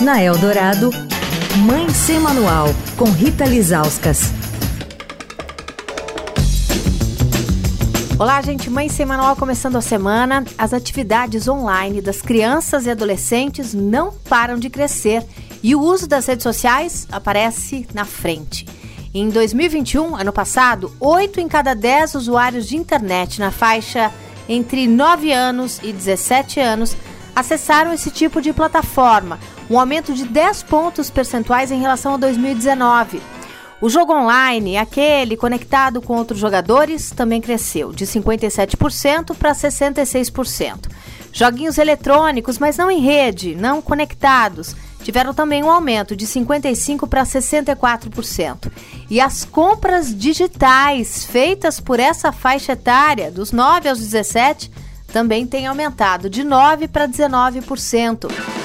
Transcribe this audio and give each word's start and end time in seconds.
Na 0.00 0.20
Eldorado, 0.20 0.90
Mãe 1.64 1.88
Sem 1.90 2.18
Manual, 2.18 2.66
com 2.96 3.04
Rita 3.04 3.44
Lizauskas. 3.44 4.32
Olá, 8.18 8.42
gente. 8.42 8.68
Mãe 8.68 8.88
Sem 8.88 9.06
Manual 9.06 9.36
começando 9.36 9.76
a 9.76 9.80
semana. 9.80 10.44
As 10.58 10.72
atividades 10.72 11.46
online 11.46 12.00
das 12.00 12.20
crianças 12.20 12.86
e 12.86 12.90
adolescentes 12.90 13.72
não 13.72 14.12
param 14.12 14.58
de 14.58 14.68
crescer 14.68 15.24
e 15.62 15.76
o 15.76 15.80
uso 15.80 16.08
das 16.08 16.26
redes 16.26 16.42
sociais 16.42 17.06
aparece 17.12 17.86
na 17.94 18.04
frente. 18.04 18.66
Em 19.14 19.28
2021, 19.28 20.16
ano 20.16 20.32
passado, 20.32 20.92
8 20.98 21.40
em 21.40 21.46
cada 21.46 21.72
10 21.72 22.16
usuários 22.16 22.66
de 22.66 22.76
internet 22.76 23.38
na 23.38 23.52
faixa 23.52 24.10
entre 24.48 24.88
9 24.88 25.32
anos 25.32 25.78
e 25.82 25.92
17 25.92 26.58
anos 26.58 26.96
acessaram 27.34 27.92
esse 27.92 28.10
tipo 28.10 28.40
de 28.40 28.52
plataforma, 28.52 29.38
um 29.70 29.78
aumento 29.78 30.12
de 30.12 30.24
10 30.24 30.62
pontos 30.64 31.10
percentuais 31.10 31.70
em 31.70 31.80
relação 31.80 32.14
a 32.14 32.16
2019. 32.16 33.20
O 33.80 33.90
jogo 33.90 34.14
online, 34.14 34.78
aquele 34.78 35.36
conectado 35.36 36.00
com 36.00 36.16
outros 36.16 36.38
jogadores, 36.38 37.10
também 37.10 37.40
cresceu 37.40 37.92
de 37.92 38.06
57% 38.06 39.34
para 39.36 39.52
66%. 39.52 40.88
Joguinhos 41.32 41.78
eletrônicos, 41.78 42.58
mas 42.58 42.78
não 42.78 42.90
em 42.90 43.00
rede, 43.00 43.54
não 43.54 43.82
conectados, 43.82 44.74
tiveram 45.02 45.34
também 45.34 45.62
um 45.62 45.70
aumento 45.70 46.16
de 46.16 46.26
55% 46.26 47.06
para 47.06 47.24
64%. 47.24 48.72
E 49.10 49.20
as 49.20 49.44
compras 49.44 50.16
digitais 50.16 51.24
feitas 51.26 51.78
por 51.78 52.00
essa 52.00 52.32
faixa 52.32 52.72
etária, 52.72 53.30
dos 53.30 53.52
9 53.52 53.88
aos 53.88 53.98
17, 53.98 54.70
também 55.08 55.46
têm 55.46 55.66
aumentado 55.66 56.30
de 56.30 56.42
9% 56.42 56.88
para 56.88 57.06
19%. 57.06 58.63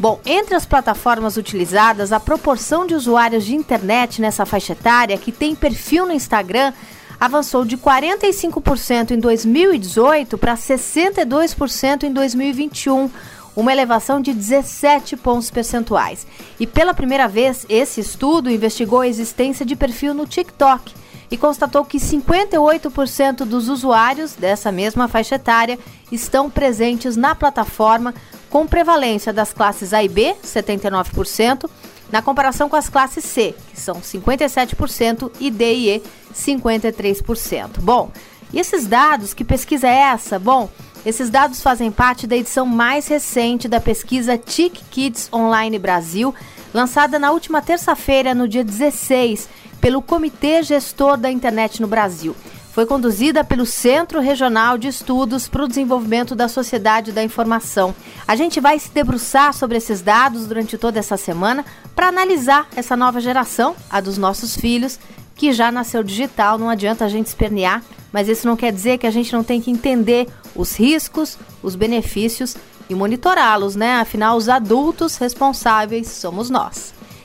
Bom, 0.00 0.18
entre 0.24 0.54
as 0.54 0.64
plataformas 0.64 1.36
utilizadas, 1.36 2.10
a 2.10 2.18
proporção 2.18 2.86
de 2.86 2.94
usuários 2.94 3.44
de 3.44 3.54
internet 3.54 4.18
nessa 4.18 4.46
faixa 4.46 4.72
etária 4.72 5.18
que 5.18 5.30
tem 5.30 5.54
perfil 5.54 6.06
no 6.06 6.12
Instagram 6.14 6.72
avançou 7.20 7.66
de 7.66 7.76
45% 7.76 9.10
em 9.10 9.18
2018 9.18 10.38
para 10.38 10.54
62% 10.54 12.04
em 12.04 12.14
2021, 12.14 13.10
uma 13.54 13.72
elevação 13.72 14.22
de 14.22 14.32
17 14.32 15.18
pontos 15.18 15.50
percentuais. 15.50 16.26
E 16.58 16.66
pela 16.66 16.94
primeira 16.94 17.28
vez, 17.28 17.66
esse 17.68 18.00
estudo 18.00 18.50
investigou 18.50 19.00
a 19.00 19.06
existência 19.06 19.66
de 19.66 19.76
perfil 19.76 20.14
no 20.14 20.26
TikTok 20.26 20.94
e 21.30 21.36
constatou 21.36 21.84
que 21.84 21.98
58% 21.98 23.44
dos 23.44 23.68
usuários 23.68 24.34
dessa 24.34 24.72
mesma 24.72 25.06
faixa 25.06 25.36
etária 25.36 25.78
estão 26.10 26.50
presentes 26.50 27.16
na 27.16 27.34
plataforma, 27.34 28.14
com 28.48 28.66
prevalência 28.66 29.32
das 29.32 29.52
classes 29.52 29.92
A 29.92 30.02
e 30.02 30.08
B, 30.08 30.34
79%, 30.44 31.70
na 32.10 32.20
comparação 32.20 32.68
com 32.68 32.74
as 32.74 32.88
classes 32.88 33.24
C, 33.24 33.54
que 33.72 33.78
são 33.78 34.00
57%, 34.00 35.30
e 35.38 35.50
D 35.50 35.74
e 35.74 35.96
E, 35.96 36.02
53%. 36.34 37.78
Bom, 37.80 38.10
e 38.52 38.58
esses 38.58 38.86
dados, 38.86 39.32
que 39.32 39.44
pesquisa 39.44 39.86
é 39.86 39.94
essa? 39.94 40.36
Bom, 40.38 40.68
esses 41.06 41.30
dados 41.30 41.62
fazem 41.62 41.92
parte 41.92 42.26
da 42.26 42.36
edição 42.36 42.66
mais 42.66 43.06
recente 43.06 43.68
da 43.68 43.80
pesquisa 43.80 44.36
TIC 44.36 44.82
Kids 44.90 45.28
Online 45.32 45.78
Brasil, 45.78 46.34
lançada 46.74 47.18
na 47.18 47.30
última 47.30 47.62
terça-feira, 47.62 48.34
no 48.34 48.48
dia 48.48 48.64
16, 48.64 49.48
pelo 49.80 50.02
Comitê 50.02 50.62
Gestor 50.62 51.16
da 51.16 51.30
Internet 51.30 51.80
no 51.80 51.88
Brasil 51.88 52.36
foi 52.72 52.86
conduzida 52.86 53.42
pelo 53.42 53.66
Centro 53.66 54.20
Regional 54.20 54.78
de 54.78 54.86
Estudos 54.86 55.48
para 55.48 55.64
o 55.64 55.68
Desenvolvimento 55.68 56.36
da 56.36 56.48
Sociedade 56.48 57.10
da 57.10 57.22
Informação. 57.22 57.94
A 58.28 58.36
gente 58.36 58.60
vai 58.60 58.78
se 58.78 58.90
debruçar 58.90 59.52
sobre 59.52 59.76
esses 59.76 60.00
dados 60.00 60.46
durante 60.46 60.78
toda 60.78 60.98
essa 60.98 61.16
semana 61.16 61.64
para 61.96 62.08
analisar 62.08 62.68
essa 62.76 62.96
nova 62.96 63.20
geração, 63.20 63.74
a 63.90 64.00
dos 64.00 64.16
nossos 64.16 64.56
filhos, 64.56 65.00
que 65.34 65.52
já 65.52 65.72
nasceu 65.72 66.02
digital, 66.04 66.58
não 66.58 66.70
adianta 66.70 67.04
a 67.04 67.08
gente 67.08 67.26
espernear, 67.26 67.82
mas 68.12 68.28
isso 68.28 68.46
não 68.46 68.56
quer 68.56 68.72
dizer 68.72 68.98
que 68.98 69.06
a 69.06 69.10
gente 69.10 69.32
não 69.32 69.42
tem 69.42 69.60
que 69.60 69.70
entender 69.70 70.28
os 70.54 70.76
riscos, 70.76 71.36
os 71.62 71.74
benefícios 71.74 72.56
e 72.88 72.94
monitorá-los, 72.94 73.74
né? 73.74 73.94
Afinal, 73.94 74.36
os 74.36 74.48
adultos 74.48 75.16
responsáveis 75.16 76.08
somos 76.08 76.50
nós. 76.50 76.92